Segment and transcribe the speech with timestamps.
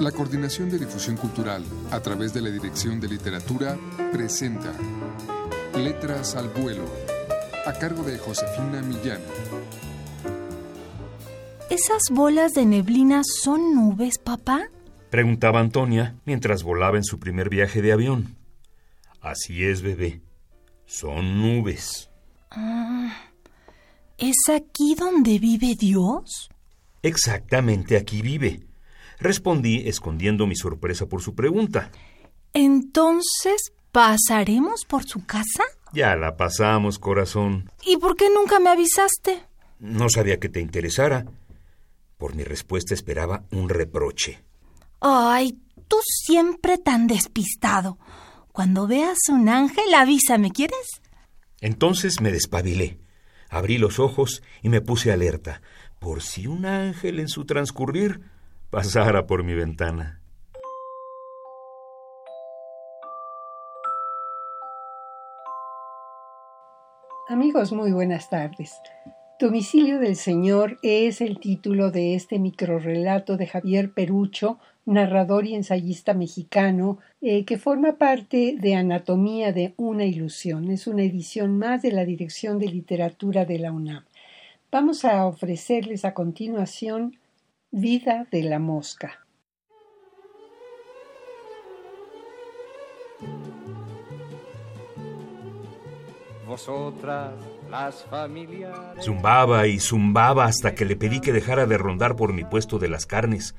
[0.00, 3.78] La Coordinación de Difusión Cultural, a través de la Dirección de Literatura,
[4.12, 4.74] presenta
[5.74, 6.84] Letras al Vuelo,
[7.64, 9.22] a cargo de Josefina Millán.
[11.70, 14.68] ¿Esas bolas de neblina son nubes, papá?
[15.08, 18.36] Preguntaba Antonia mientras volaba en su primer viaje de avión.
[19.22, 20.20] Así es, bebé.
[20.84, 22.10] Son nubes.
[22.50, 23.30] Ah,
[24.18, 26.50] ¿Es aquí donde vive Dios?
[27.02, 28.65] Exactamente aquí vive.
[29.18, 31.90] Respondí escondiendo mi sorpresa por su pregunta.
[32.52, 35.64] Entonces, ¿pasaremos por su casa?
[35.92, 37.70] Ya la pasamos, corazón.
[37.84, 39.42] ¿Y por qué nunca me avisaste?
[39.78, 41.26] No sabía que te interesara.
[42.18, 44.42] Por mi respuesta esperaba un reproche.
[45.00, 47.98] Ay, tú siempre tan despistado.
[48.52, 51.02] Cuando veas un ángel, avísame, ¿quieres?
[51.60, 52.98] Entonces me despabilé.
[53.48, 55.62] Abrí los ojos y me puse alerta,
[55.98, 58.22] por si un ángel en su transcurrir
[58.76, 60.20] pasara por mi ventana.
[67.26, 68.74] Amigos, muy buenas tardes.
[69.40, 76.12] Domicilio del Señor es el título de este microrrelato de Javier Perucho, narrador y ensayista
[76.12, 80.70] mexicano, eh, que forma parte de Anatomía de una ilusión.
[80.70, 84.04] Es una edición más de la Dirección de Literatura de la UNAM.
[84.70, 87.16] Vamos a ofrecerles a continuación
[87.78, 89.26] Vida de la Mosca.
[96.46, 97.34] Vosotras,
[97.68, 99.04] las familiares.
[99.04, 102.88] Zumbaba y zumbaba hasta que le pedí que dejara de rondar por mi puesto de
[102.88, 103.54] las carnes.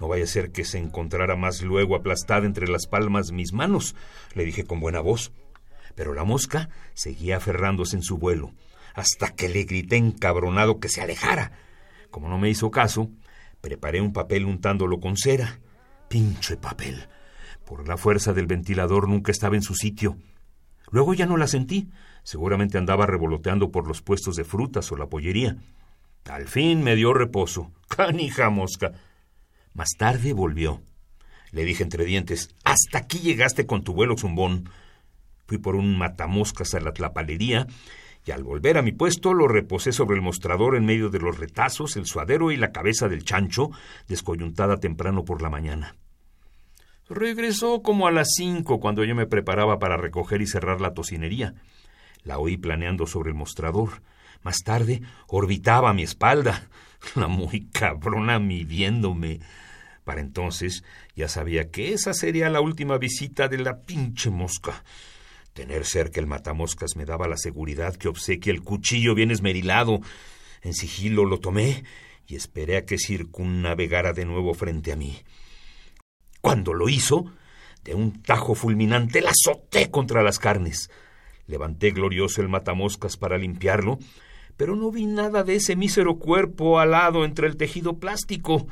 [0.00, 3.94] No vaya a ser que se encontrara más luego aplastada entre las palmas mis manos,
[4.34, 5.30] le dije con buena voz.
[5.94, 8.54] Pero la mosca seguía aferrándose en su vuelo,
[8.92, 11.52] hasta que le grité encabronado que se alejara.
[12.10, 13.08] Como no me hizo caso,
[13.62, 15.60] preparé un papel untándolo con cera.
[16.08, 17.08] Pinche papel.
[17.64, 20.18] Por la fuerza del ventilador nunca estaba en su sitio.
[20.90, 21.88] Luego ya no la sentí.
[22.22, 25.56] Seguramente andaba revoloteando por los puestos de frutas o la pollería.
[26.28, 27.72] Al fin me dio reposo.
[27.88, 28.92] Canija mosca.
[29.72, 30.82] Más tarde volvió.
[31.50, 34.68] Le dije entre dientes, hasta aquí llegaste con tu vuelo zumbón.
[35.46, 37.66] Fui por un matamoscas a la tlapalería
[38.24, 41.38] y al volver a mi puesto lo reposé sobre el mostrador en medio de los
[41.38, 43.70] retazos, el suadero y la cabeza del chancho,
[44.06, 45.96] descoyuntada temprano por la mañana.
[47.08, 51.54] Regresó como a las cinco cuando yo me preparaba para recoger y cerrar la tocinería.
[52.22, 54.02] La oí planeando sobre el mostrador.
[54.42, 56.68] Más tarde orbitaba a mi espalda,
[57.16, 59.40] la muy cabrona midiéndome.
[60.04, 60.84] Para entonces
[61.14, 64.84] ya sabía que esa sería la última visita de la pinche mosca.
[65.52, 70.00] Tener cerca el matamoscas me daba la seguridad que obsequia el cuchillo bien esmerilado.
[70.62, 71.84] En sigilo lo tomé
[72.26, 75.18] y esperé a que circunnavegara de nuevo frente a mí.
[76.40, 77.26] Cuando lo hizo,
[77.84, 80.90] de un tajo fulminante la azoté contra las carnes.
[81.46, 83.98] Levanté glorioso el matamoscas para limpiarlo,
[84.56, 88.66] pero no vi nada de ese mísero cuerpo alado entre el tejido plástico.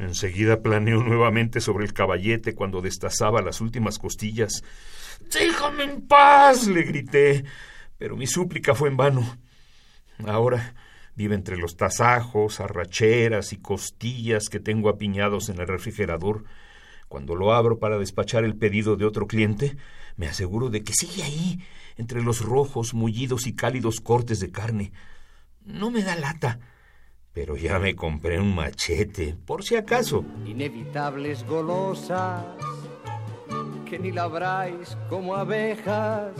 [0.00, 4.64] Enseguida planeó nuevamente sobre el caballete cuando destazaba las últimas costillas.
[5.30, 7.44] Déjame en paz, le grité,
[7.98, 9.36] pero mi súplica fue en vano.
[10.26, 10.74] Ahora
[11.14, 16.44] vive entre los tasajos, arracheras y costillas que tengo apiñados en el refrigerador.
[17.08, 19.76] Cuando lo abro para despachar el pedido de otro cliente,
[20.16, 21.62] me aseguro de que sigue ahí,
[21.98, 24.92] entre los rojos, mullidos y cálidos cortes de carne.
[25.62, 26.58] No me da lata,
[27.32, 30.24] pero ya me compré un machete, por si acaso.
[30.46, 32.44] Inevitables golosas,
[33.88, 36.32] que ni labráis como abejas,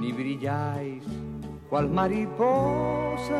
[0.00, 1.02] ni brilláis
[1.68, 3.30] cual mariposas,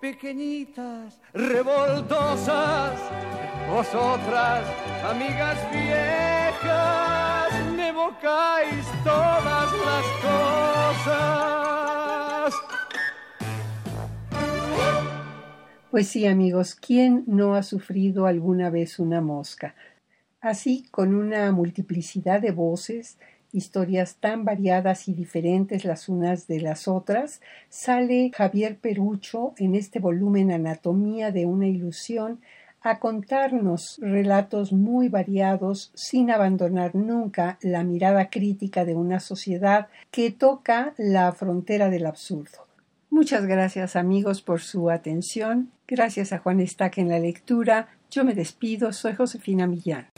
[0.00, 3.00] pequeñitas, revoltosas,
[3.70, 4.66] vosotras,
[5.08, 11.53] amigas viejas, me evocáis todas las cosas.
[15.94, 19.76] Pues sí, amigos, ¿quién no ha sufrido alguna vez una mosca?
[20.40, 23.16] Así, con una multiplicidad de voces,
[23.52, 30.00] historias tan variadas y diferentes las unas de las otras, sale Javier Perucho en este
[30.00, 32.40] volumen Anatomía de una ilusión
[32.80, 40.32] a contarnos relatos muy variados sin abandonar nunca la mirada crítica de una sociedad que
[40.32, 42.73] toca la frontera del absurdo.
[43.14, 45.70] Muchas gracias amigos por su atención.
[45.86, 47.86] Gracias a Juan Estaque en la lectura.
[48.10, 48.92] Yo me despido.
[48.92, 50.08] Soy Josefina Millán.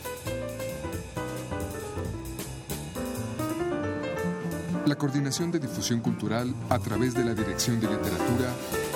[4.87, 8.49] La Coordinación de Difusión Cultural a través de la Dirección de Literatura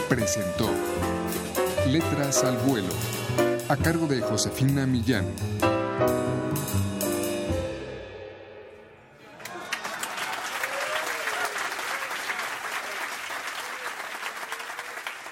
[0.09, 0.71] presentó
[1.87, 2.95] Letras al Vuelo,
[3.69, 5.27] a cargo de Josefina Millán.